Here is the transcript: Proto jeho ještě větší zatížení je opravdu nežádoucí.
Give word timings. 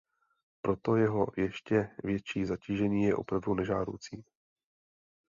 Proto 0.61 0.95
jeho 0.95 1.27
ještě 1.37 1.89
větší 2.03 2.45
zatížení 2.45 3.03
je 3.03 3.15
opravdu 3.15 3.53
nežádoucí. 3.53 4.23